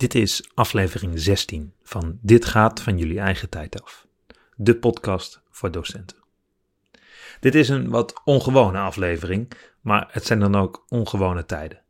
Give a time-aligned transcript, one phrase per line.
[0.00, 4.06] Dit is aflevering 16 van Dit gaat van jullie eigen tijd af.
[4.56, 6.16] De podcast voor docenten.
[7.40, 11.82] Dit is een wat ongewone aflevering, maar het zijn dan ook ongewone tijden.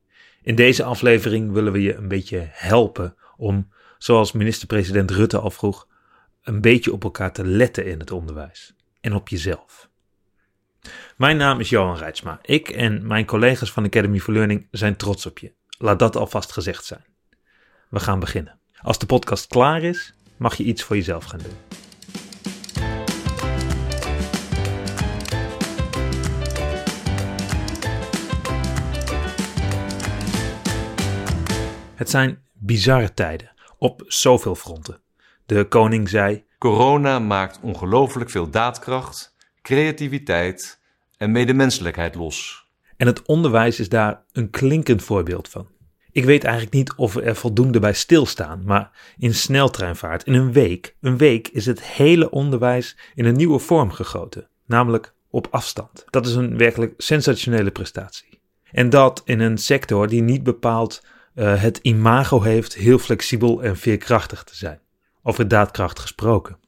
[0.42, 3.68] In deze aflevering willen we je een beetje helpen om,
[3.98, 5.88] zoals minister-president Rutte al vroeg,
[6.42, 9.90] een beetje op elkaar te letten in het onderwijs en op jezelf.
[11.16, 12.38] Mijn naam is Johan Reitsma.
[12.42, 15.52] Ik en mijn collega's van Academy for Learning zijn trots op je.
[15.78, 17.09] Laat dat alvast gezegd zijn.
[17.90, 18.58] We gaan beginnen.
[18.82, 21.56] Als de podcast klaar is, mag je iets voor jezelf gaan doen.
[31.94, 35.00] Het zijn bizarre tijden op zoveel fronten.
[35.46, 40.80] De koning zei: Corona maakt ongelooflijk veel daadkracht, creativiteit
[41.16, 42.68] en medemenselijkheid los.
[42.96, 45.68] En het onderwijs is daar een klinkend voorbeeld van.
[46.12, 50.52] Ik weet eigenlijk niet of we er voldoende bij stilstaan, maar in sneltreinvaart, in een
[50.52, 56.04] week, een week is het hele onderwijs in een nieuwe vorm gegoten, namelijk op afstand.
[56.10, 58.40] Dat is een werkelijk sensationele prestatie.
[58.72, 61.02] En dat in een sector die niet bepaald
[61.34, 64.80] uh, het imago heeft heel flexibel en veerkrachtig te zijn.
[65.22, 66.58] Over daadkracht gesproken.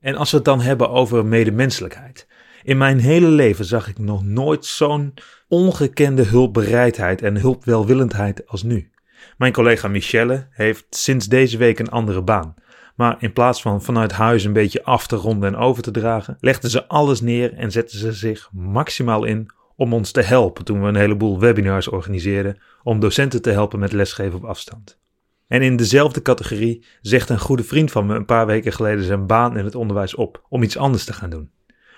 [0.00, 2.26] En als we het dan hebben over medemenselijkheid.
[2.64, 5.14] In mijn hele leven zag ik nog nooit zo'n
[5.48, 8.90] ongekende hulpbereidheid en hulpwelwillendheid als nu.
[9.38, 12.54] Mijn collega Michelle heeft sinds deze week een andere baan.
[12.96, 16.36] Maar in plaats van vanuit huis een beetje af te ronden en over te dragen,
[16.40, 20.82] legde ze alles neer en zette ze zich maximaal in om ons te helpen toen
[20.82, 24.98] we een heleboel webinars organiseerden om docenten te helpen met lesgeven op afstand.
[25.46, 29.26] En in dezelfde categorie zegt een goede vriend van me een paar weken geleden zijn
[29.26, 31.50] baan in het onderwijs op om iets anders te gaan doen.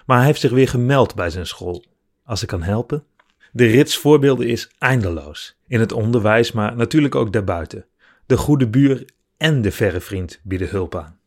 [0.07, 1.85] Maar hij heeft zich weer gemeld bij zijn school.
[2.25, 3.05] Als ik kan helpen?
[3.53, 5.57] De rits voorbeelden is eindeloos.
[5.67, 7.87] In het onderwijs, maar natuurlijk ook daarbuiten.
[8.27, 9.05] De goede buur
[9.37, 11.19] en de verre vriend bieden hulp aan.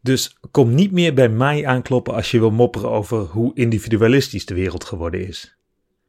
[0.00, 4.54] Dus kom niet meer bij mij aankloppen als je wil mopperen over hoe individualistisch de
[4.54, 5.56] wereld geworden is.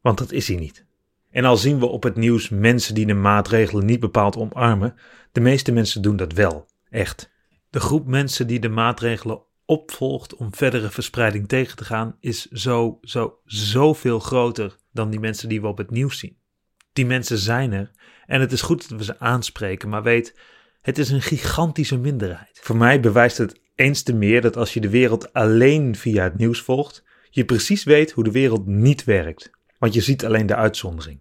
[0.01, 0.85] Want dat is hij niet.
[1.31, 4.95] En al zien we op het nieuws mensen die de maatregelen niet bepaald omarmen,
[5.31, 7.31] de meeste mensen doen dat wel, echt.
[7.69, 12.99] De groep mensen die de maatregelen opvolgt om verdere verspreiding tegen te gaan, is zo,
[13.01, 16.37] zo, zoveel groter dan die mensen die we op het nieuws zien.
[16.93, 17.91] Die mensen zijn er
[18.25, 20.39] en het is goed dat we ze aanspreken, maar weet,
[20.81, 22.59] het is een gigantische minderheid.
[22.61, 26.37] Voor mij bewijst het eens te meer dat als je de wereld alleen via het
[26.37, 29.51] nieuws volgt, je precies weet hoe de wereld niet werkt.
[29.79, 31.19] Want je ziet alleen de uitzondering.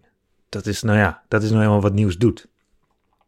[0.49, 2.47] Dat is, nou ja, dat is nou helemaal wat nieuws doet.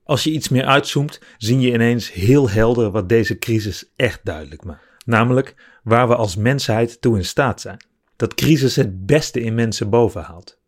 [0.04, 4.64] Als je iets meer uitzoomt, zie je ineens heel helder wat deze crisis echt duidelijk
[4.64, 4.90] maakt.
[5.06, 7.78] Namelijk waar we als mensheid toe in staat zijn.
[8.16, 10.60] Dat crisis het beste in mensen bovenhaalt.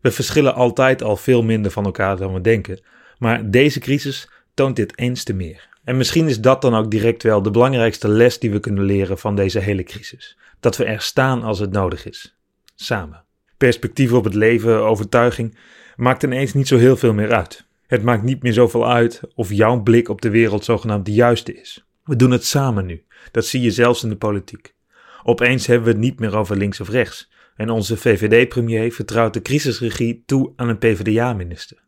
[0.00, 2.80] We verschillen altijd al veel minder van elkaar dan we denken,
[3.18, 5.68] maar deze crisis toont dit eens te meer.
[5.84, 9.18] En misschien is dat dan ook direct wel de belangrijkste les die we kunnen leren
[9.18, 10.38] van deze hele crisis.
[10.60, 12.36] Dat we er staan als het nodig is.
[12.74, 13.24] Samen.
[13.56, 15.56] Perspectief op het leven, overtuiging,
[15.96, 17.66] maakt ineens niet zo heel veel meer uit.
[17.86, 21.60] Het maakt niet meer zoveel uit of jouw blik op de wereld zogenaamd de juiste
[21.60, 21.87] is.
[22.08, 23.04] We doen het samen nu.
[23.30, 24.74] Dat zie je zelfs in de politiek.
[25.22, 27.30] Opeens hebben we het niet meer over links of rechts.
[27.56, 31.84] En onze VVD-premier vertrouwt de crisisregie toe aan een PvdA-minister.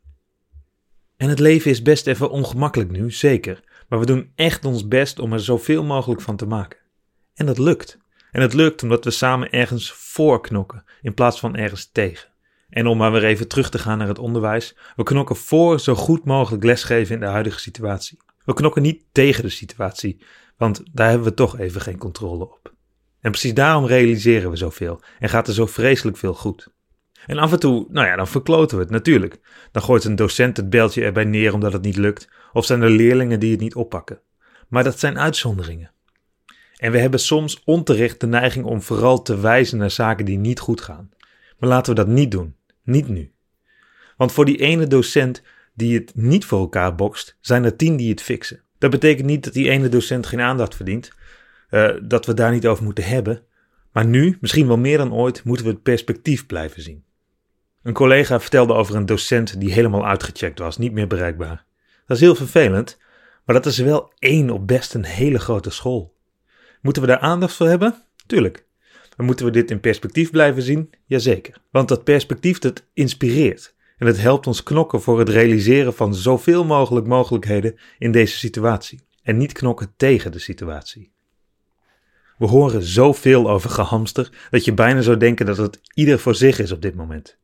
[1.17, 3.61] En het leven is best even ongemakkelijk nu, zeker.
[3.89, 6.79] Maar we doen echt ons best om er zoveel mogelijk van te maken.
[7.35, 7.99] En dat lukt.
[8.31, 12.29] En het lukt omdat we samen ergens voor knokken in plaats van ergens tegen.
[12.69, 15.95] En om maar weer even terug te gaan naar het onderwijs, we knokken voor zo
[15.95, 18.19] goed mogelijk lesgeven in de huidige situatie.
[18.45, 20.23] We knokken niet tegen de situatie,
[20.57, 22.75] want daar hebben we toch even geen controle op.
[23.21, 26.69] En precies daarom realiseren we zoveel en gaat er zo vreselijk veel goed.
[27.27, 29.41] En af en toe, nou ja, dan verkloten we het natuurlijk.
[29.73, 32.91] Dan gooit een docent het beltje erbij neer omdat het niet lukt, of zijn er
[32.91, 34.21] leerlingen die het niet oppakken.
[34.69, 35.91] Maar dat zijn uitzonderingen.
[36.77, 40.61] En we hebben soms onterecht de neiging om vooral te wijzen naar zaken die niet
[40.61, 41.11] goed gaan.
[41.59, 42.57] Maar laten we dat niet doen.
[42.83, 43.33] Niet nu.
[44.17, 45.43] Want voor die ene docent
[45.75, 48.63] die het niet voor elkaar bokst, zijn er tien die het fixen.
[48.79, 51.13] Dat betekent niet dat die ene docent geen aandacht verdient,
[51.71, 53.43] uh, dat we daar niet over moeten hebben.
[53.93, 57.05] Maar nu, misschien wel meer dan ooit, moeten we het perspectief blijven zien.
[57.83, 61.65] Een collega vertelde over een docent die helemaal uitgecheckt was, niet meer bereikbaar.
[62.07, 62.99] Dat is heel vervelend,
[63.45, 66.17] maar dat is wel één op best een hele grote school.
[66.81, 67.95] Moeten we daar aandacht voor hebben?
[68.27, 68.67] Tuurlijk.
[69.17, 70.91] Maar moeten we dit in perspectief blijven zien?
[71.07, 71.57] Jazeker.
[71.71, 73.75] Want dat perspectief dat inspireert.
[74.01, 79.01] En het helpt ons knokken voor het realiseren van zoveel mogelijk mogelijkheden in deze situatie.
[79.23, 81.13] En niet knokken tegen de situatie.
[82.39, 86.59] We horen zoveel over gehamster dat je bijna zou denken dat het ieder voor zich
[86.59, 87.39] is op dit moment.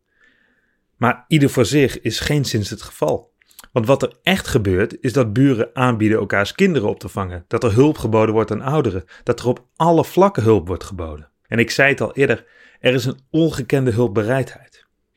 [0.96, 3.32] Maar ieder voor zich is geen sinds het geval.
[3.72, 7.64] Want wat er echt gebeurt, is dat buren aanbieden elkaars kinderen op te vangen, dat
[7.64, 11.30] er hulp geboden wordt aan ouderen, dat er op alle vlakken hulp wordt geboden.
[11.46, 12.46] En ik zei het al eerder,
[12.80, 14.75] er is een ongekende hulpbereidheid.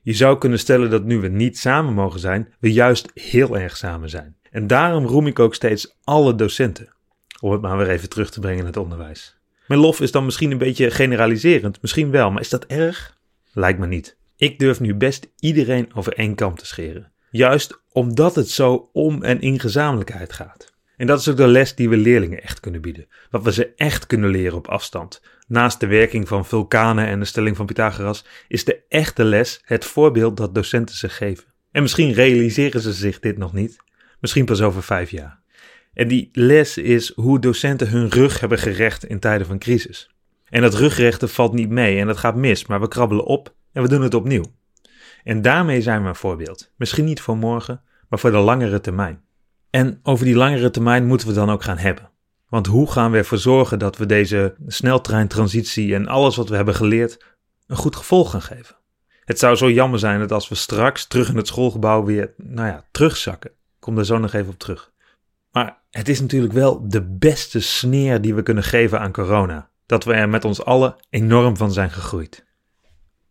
[0.09, 3.77] Je zou kunnen stellen dat nu we niet samen mogen zijn, we juist heel erg
[3.77, 4.35] samen zijn.
[4.51, 6.93] En daarom roem ik ook steeds alle docenten.
[7.41, 9.37] Om het maar weer even terug te brengen in het onderwijs.
[9.67, 13.17] Mijn lof is dan misschien een beetje generaliserend, misschien wel, maar is dat erg?
[13.53, 14.17] Lijkt me niet.
[14.35, 17.11] Ik durf nu best iedereen over één kam te scheren.
[17.31, 20.68] Juist omdat het zo om en in gezamenlijkheid gaat.
[20.99, 23.07] En dat is ook de les die we leerlingen echt kunnen bieden.
[23.29, 25.21] Wat we ze echt kunnen leren op afstand.
[25.47, 29.85] Naast de werking van vulkanen en de stelling van Pythagoras is de echte les het
[29.85, 31.43] voorbeeld dat docenten ze geven.
[31.71, 33.77] En misschien realiseren ze zich dit nog niet.
[34.19, 35.39] Misschien pas over vijf jaar.
[35.93, 40.09] En die les is hoe docenten hun rug hebben gerecht in tijden van crisis.
[40.49, 43.81] En dat rugrechten valt niet mee en dat gaat mis, maar we krabbelen op en
[43.81, 44.45] we doen het opnieuw.
[45.23, 46.71] En daarmee zijn we een voorbeeld.
[46.77, 49.27] Misschien niet voor morgen, maar voor de langere termijn.
[49.69, 52.09] En over die langere termijn moeten we dan ook gaan hebben.
[52.49, 56.75] Want hoe gaan we ervoor zorgen dat we deze sneltreintransitie en alles wat we hebben
[56.75, 57.25] geleerd
[57.67, 58.77] een goed gevolg gaan geven?
[59.25, 62.67] Het zou zo jammer zijn dat als we straks terug in het schoolgebouw weer, nou
[62.67, 63.49] ja, terugzakken.
[63.49, 64.91] Ik kom daar zo nog even op terug.
[65.51, 69.69] Maar het is natuurlijk wel de beste sneer die we kunnen geven aan corona.
[69.85, 72.45] Dat we er met ons allen enorm van zijn gegroeid.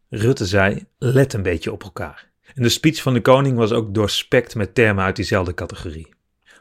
[0.09, 2.31] Rutte zei: let een beetje op elkaar.
[2.55, 6.17] En de speech van de koning was ook doorspekt met termen uit diezelfde categorie.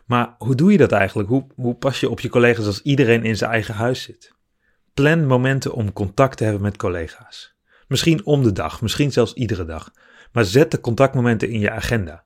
[0.07, 1.29] Maar hoe doe je dat eigenlijk?
[1.29, 4.35] Hoe, hoe pas je op je collega's als iedereen in zijn eigen huis zit?
[4.93, 7.55] Plan momenten om contact te hebben met collega's.
[7.87, 9.91] Misschien om de dag, misschien zelfs iedere dag.
[10.31, 12.25] Maar zet de contactmomenten in je agenda.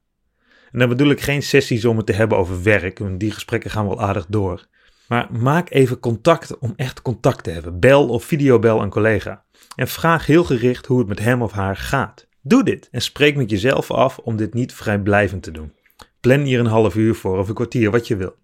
[0.71, 3.71] En dan bedoel ik geen sessies om het te hebben over werk, want die gesprekken
[3.71, 4.67] gaan wel aardig door.
[5.07, 7.79] Maar maak even contact om echt contact te hebben.
[7.79, 9.43] Bel of videobel een collega.
[9.75, 12.27] En vraag heel gericht hoe het met hem of haar gaat.
[12.41, 15.73] Doe dit en spreek met jezelf af om dit niet vrijblijvend te doen.
[16.21, 18.35] Plan hier een half uur voor of een kwartier, wat je wil.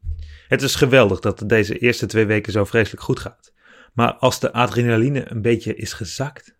[0.47, 3.53] Het is geweldig dat het deze eerste twee weken zo vreselijk goed gaat.
[3.94, 6.56] Maar als de adrenaline een beetje is gezakt,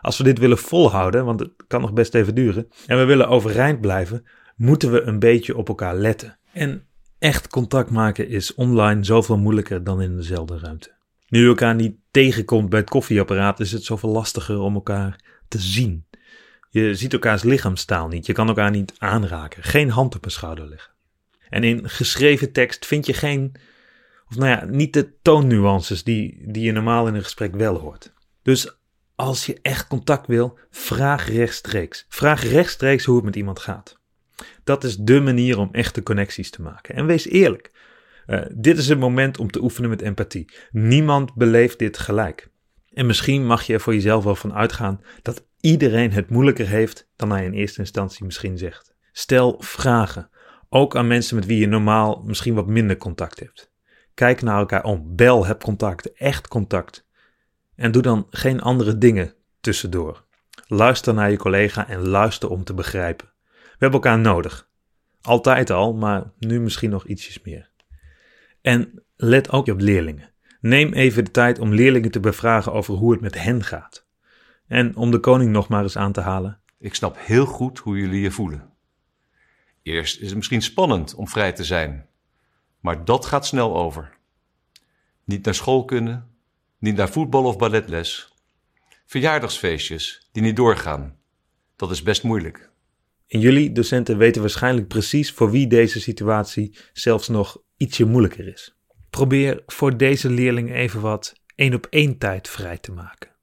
[0.00, 3.28] als we dit willen volhouden, want het kan nog best even duren, en we willen
[3.28, 4.26] overeind blijven,
[4.56, 6.38] moeten we een beetje op elkaar letten.
[6.52, 6.86] En
[7.18, 10.92] echt contact maken is online zoveel moeilijker dan in dezelfde ruimte.
[11.28, 15.58] Nu je elkaar niet tegenkomt bij het koffieapparaat, is het zoveel lastiger om elkaar te
[15.58, 16.06] zien.
[16.74, 20.68] Je ziet elkaars lichaamstaal niet, je kan elkaar niet aanraken, geen hand op een schouder
[20.68, 20.92] leggen.
[21.48, 23.52] En in geschreven tekst vind je geen,
[24.28, 28.12] of nou ja, niet de toonnuances die, die je normaal in een gesprek wel hoort.
[28.42, 28.76] Dus
[29.14, 32.06] als je echt contact wil, vraag rechtstreeks.
[32.08, 33.98] Vraag rechtstreeks hoe het met iemand gaat.
[34.64, 36.94] Dat is de manier om echte connecties te maken.
[36.94, 37.70] En wees eerlijk.
[38.26, 40.52] Uh, dit is het moment om te oefenen met empathie.
[40.70, 42.48] Niemand beleeft dit gelijk.
[42.92, 47.08] En misschien mag je er voor jezelf wel van uitgaan dat iedereen het moeilijker heeft
[47.16, 48.94] dan hij in eerste instantie misschien zegt.
[49.12, 50.30] Stel vragen,
[50.68, 53.72] ook aan mensen met wie je normaal misschien wat minder contact hebt.
[54.14, 57.06] Kijk naar elkaar om, bel, heb contact, echt contact.
[57.76, 60.24] En doe dan geen andere dingen tussendoor.
[60.66, 63.32] Luister naar je collega en luister om te begrijpen.
[63.52, 64.68] We hebben elkaar nodig.
[65.20, 67.70] Altijd al, maar nu misschien nog ietsjes meer.
[68.60, 70.32] En let ook op leerlingen.
[70.60, 74.03] Neem even de tijd om leerlingen te bevragen over hoe het met hen gaat.
[74.66, 76.60] En om de koning nog maar eens aan te halen.
[76.78, 78.72] Ik snap heel goed hoe jullie je voelen.
[79.82, 82.06] Eerst is het misschien spannend om vrij te zijn,
[82.80, 84.16] maar dat gaat snel over.
[85.24, 86.28] Niet naar school kunnen,
[86.78, 88.34] niet naar voetbal of balletles.
[89.06, 91.16] Verjaardagsfeestjes die niet doorgaan.
[91.76, 92.70] Dat is best moeilijk.
[93.26, 98.76] En jullie, docenten, weten waarschijnlijk precies voor wie deze situatie zelfs nog ietsje moeilijker is.
[99.10, 103.33] Probeer voor deze leerlingen even wat één op één tijd vrij te maken.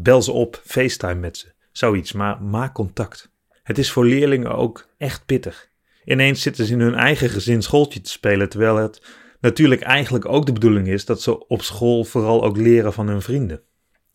[0.00, 3.30] Bel ze op, FaceTime met ze, zoiets, maar maak contact.
[3.62, 5.70] Het is voor leerlingen ook echt pittig.
[6.04, 9.02] Ineens zitten ze in hun eigen gezin schooltje te spelen, terwijl het
[9.40, 13.22] natuurlijk eigenlijk ook de bedoeling is dat ze op school vooral ook leren van hun
[13.22, 13.62] vrienden.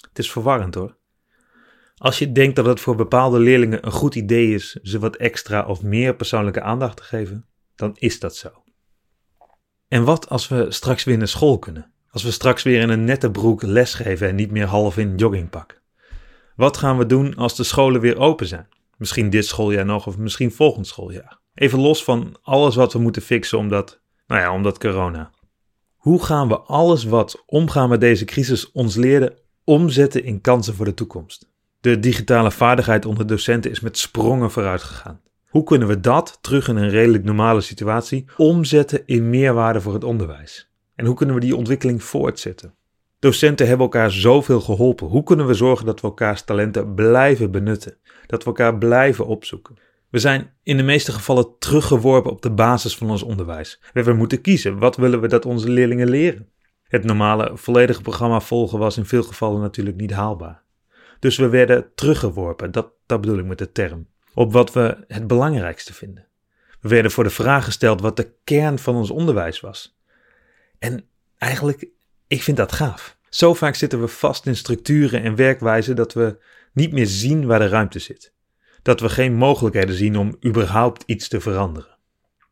[0.09, 0.97] Het is verwarrend hoor.
[1.95, 5.65] Als je denkt dat het voor bepaalde leerlingen een goed idee is ze wat extra
[5.65, 8.63] of meer persoonlijke aandacht te geven, dan is dat zo.
[9.87, 11.92] En wat als we straks weer naar school kunnen?
[12.13, 15.81] Als we straks weer in een nette broek lesgeven en niet meer half in joggingpak?
[16.55, 18.67] Wat gaan we doen als de scholen weer open zijn?
[18.97, 21.39] Misschien dit schooljaar nog of misschien volgend schooljaar.
[21.53, 25.31] Even los van alles wat we moeten fixen omdat, nou ja, omdat corona.
[25.95, 30.85] Hoe gaan we alles wat omgaan met deze crisis ons leerde omzetten in kansen voor
[30.85, 31.49] de toekomst?
[31.79, 35.21] De digitale vaardigheid onder docenten is met sprongen vooruit gegaan.
[35.47, 40.03] Hoe kunnen we dat, terug in een redelijk normale situatie, omzetten in meerwaarde voor het
[40.03, 40.71] onderwijs?
[40.95, 42.73] En hoe kunnen we die ontwikkeling voortzetten?
[43.19, 45.07] Docenten hebben elkaar zoveel geholpen.
[45.07, 47.97] Hoe kunnen we zorgen dat we elkaars talenten blijven benutten?
[48.27, 49.77] Dat we elkaar blijven opzoeken?
[50.09, 53.81] We zijn in de meeste gevallen teruggeworpen op de basis van ons onderwijs.
[53.93, 54.77] We moeten kiezen.
[54.77, 56.49] Wat willen we dat onze leerlingen leren?
[56.83, 60.63] Het normale, volledige programma volgen was in veel gevallen natuurlijk niet haalbaar.
[61.19, 65.27] Dus we werden teruggeworpen, dat, dat bedoel ik met de term, op wat we het
[65.27, 66.27] belangrijkste vinden.
[66.81, 69.92] We werden voor de vraag gesteld wat de kern van ons onderwijs was.
[70.83, 71.05] En
[71.37, 71.87] eigenlijk,
[72.27, 73.17] ik vind dat gaaf.
[73.29, 76.37] Zo vaak zitten we vast in structuren en werkwijzen dat we
[76.73, 78.33] niet meer zien waar de ruimte zit.
[78.81, 81.97] Dat we geen mogelijkheden zien om überhaupt iets te veranderen.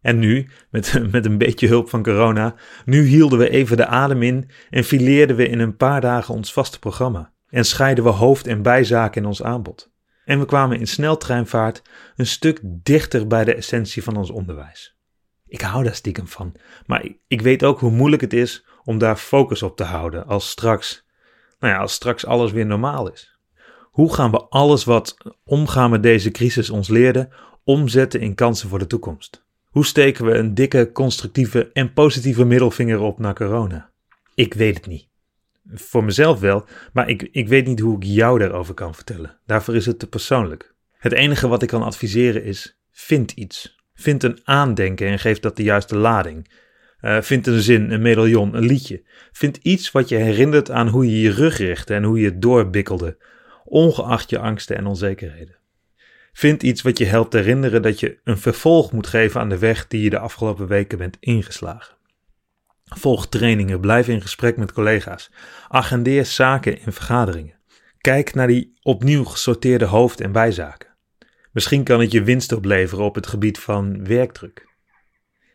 [0.01, 4.23] En nu, met, met een beetje hulp van corona, nu hielden we even de adem
[4.23, 7.33] in en fileerden we in een paar dagen ons vaste programma.
[7.49, 9.91] En scheiden we hoofd- en bijzaken in ons aanbod.
[10.25, 11.81] En we kwamen in sneltreinvaart
[12.15, 14.99] een stuk dichter bij de essentie van ons onderwijs.
[15.51, 16.55] Ik hou daar stiekem van,
[16.85, 20.49] maar ik weet ook hoe moeilijk het is om daar focus op te houden als
[20.49, 21.05] straks,
[21.59, 23.37] nou ja, als straks alles weer normaal is.
[23.81, 27.29] Hoe gaan we alles wat omgaan met deze crisis ons leerde,
[27.63, 29.45] omzetten in kansen voor de toekomst?
[29.67, 33.91] Hoe steken we een dikke, constructieve en positieve middelvinger op naar corona?
[34.35, 35.07] Ik weet het niet.
[35.73, 39.39] Voor mezelf wel, maar ik, ik weet niet hoe ik jou daarover kan vertellen.
[39.45, 40.73] Daarvoor is het te persoonlijk.
[40.97, 43.79] Het enige wat ik kan adviseren is: vind iets.
[44.01, 46.51] Vind een aandenken en geef dat de juiste lading.
[47.01, 49.03] Uh, vind een zin, een medaillon, een liedje.
[49.31, 52.41] Vind iets wat je herinnert aan hoe je je rug richtte en hoe je het
[52.41, 53.17] doorbikkelde,
[53.63, 55.55] ongeacht je angsten en onzekerheden.
[56.33, 59.87] Vind iets wat je helpt herinneren dat je een vervolg moet geven aan de weg
[59.87, 61.95] die je de afgelopen weken bent ingeslagen.
[62.85, 65.31] Volg trainingen, blijf in gesprek met collega's,
[65.67, 67.59] agendeer zaken in vergaderingen.
[67.97, 70.90] Kijk naar die opnieuw gesorteerde hoofd- en bijzaken.
[71.51, 74.69] Misschien kan het je winst opleveren op het gebied van werkdruk.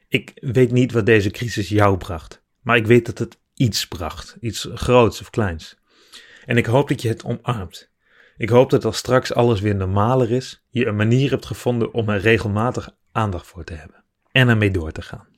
[0.09, 4.37] Ik weet niet wat deze crisis jou bracht, maar ik weet dat het iets bracht,
[4.41, 5.79] iets groots of kleins.
[6.45, 7.91] En ik hoop dat je het omarmt.
[8.37, 12.09] Ik hoop dat als straks alles weer normaler is, je een manier hebt gevonden om
[12.09, 15.29] er regelmatig aandacht voor te hebben en ermee door te gaan.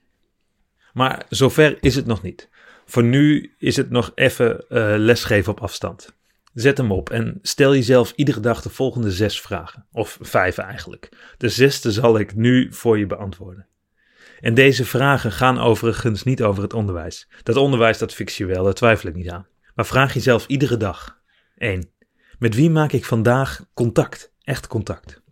[0.93, 2.49] Maar zover is het nog niet.
[2.85, 6.17] Voor nu is het nog even uh, lesgeven op afstand.
[6.59, 9.87] Zet hem op en stel jezelf iedere dag de volgende zes vragen.
[9.93, 11.09] Of vijf eigenlijk.
[11.37, 13.67] De zesde zal ik nu voor je beantwoorden.
[14.41, 17.29] En deze vragen gaan overigens niet over het onderwijs.
[17.43, 19.47] Dat onderwijs dat fix je wel, daar twijfel ik niet aan.
[19.75, 21.21] Maar vraag jezelf iedere dag.
[21.57, 21.91] 1.
[22.39, 24.33] Met wie maak ik vandaag contact?
[24.43, 25.23] Echt contact.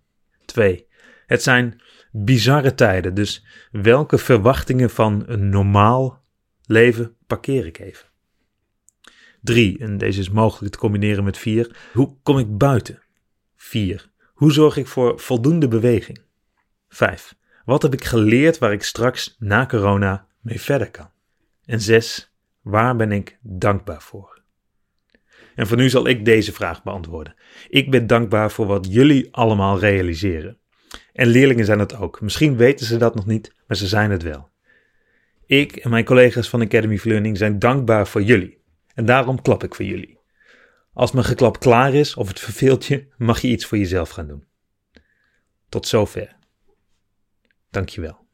[0.45, 0.87] 2.
[1.26, 6.25] Het zijn bizarre tijden, dus welke verwachtingen van een normaal
[6.66, 8.09] leven parkeer ik even?
[9.46, 9.78] 3.
[9.78, 11.76] En deze is mogelijk te combineren met 4.
[11.92, 13.02] Hoe kom ik buiten?
[13.56, 14.10] 4.
[14.34, 16.20] Hoe zorg ik voor voldoende beweging?
[16.88, 17.34] 5.
[17.64, 21.10] Wat heb ik geleerd waar ik straks na corona mee verder kan?
[21.64, 22.32] En 6.
[22.62, 24.42] Waar ben ik dankbaar voor?
[25.54, 27.34] En voor nu zal ik deze vraag beantwoorden.
[27.68, 30.58] Ik ben dankbaar voor wat jullie allemaal realiseren.
[31.12, 32.20] En leerlingen zijn het ook.
[32.20, 34.48] Misschien weten ze dat nog niet, maar ze zijn het wel.
[35.46, 38.55] Ik en mijn collega's van Academy of Learning zijn dankbaar voor jullie.
[38.96, 40.18] En daarom klap ik voor jullie.
[40.92, 44.26] Als mijn geklap klaar is of het verveelt je, mag je iets voor jezelf gaan
[44.26, 44.44] doen.
[45.68, 46.36] Tot zover.
[47.70, 48.25] Dankjewel.